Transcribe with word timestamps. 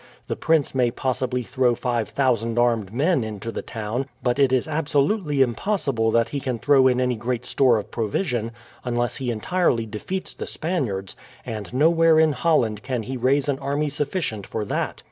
The 0.25 0.35
prince 0.35 0.73
may 0.73 0.89
possibly 0.89 1.43
throw 1.43 1.75
five 1.75 2.09
thousand 2.09 2.57
armed 2.57 2.91
men 2.91 3.23
into 3.23 3.51
the 3.51 3.61
town, 3.61 4.07
but 4.23 4.39
it 4.39 4.51
is 4.51 4.67
absolutely 4.67 5.43
impossible 5.43 6.09
that 6.09 6.29
he 6.29 6.39
can 6.39 6.57
throw 6.57 6.87
in 6.87 6.99
any 6.99 7.15
great 7.15 7.45
store 7.45 7.77
of 7.77 7.91
provision, 7.91 8.49
unless 8.83 9.17
he 9.17 9.29
entirely 9.29 9.85
defeats 9.85 10.33
the 10.33 10.47
Spaniards; 10.47 11.15
and 11.45 11.71
nowhere 11.71 12.19
in 12.19 12.31
Holland 12.31 12.81
can 12.81 13.03
he 13.03 13.15
raise 13.15 13.47
an 13.47 13.59
army 13.59 13.89
sufficient 13.89 14.47
for 14.47 14.65
that. 14.65 14.99